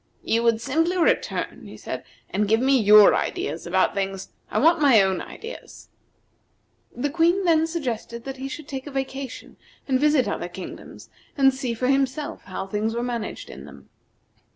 [0.23, 4.29] "You would simply return," he said, "and give me your ideas about things.
[4.49, 5.89] I want my own ideas."
[6.91, 11.53] The Queen then suggested that he should take a vacation, and visit other kingdoms, and
[11.53, 13.89] see for himself how things were managed in them.